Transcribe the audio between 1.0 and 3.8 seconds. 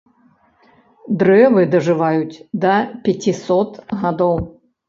Дрэвы дажываюць да пяцісот